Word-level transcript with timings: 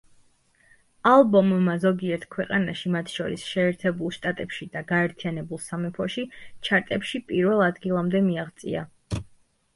ალბომმა 1.09 1.75
ზოგიერთ 1.83 2.25
ქვეყანაში, 2.35 2.89
მათ 2.95 3.13
შორის 3.17 3.43
შეერთებულ 3.51 4.15
შტატებში 4.17 4.67
და 4.77 4.83
გაერთიანებულ 4.93 5.63
სამეფოში, 5.67 6.25
ჩარტებში 6.71 7.25
პირველ 7.31 7.65
ადგილამდე 7.69 8.25
მიაღწია. 8.33 8.85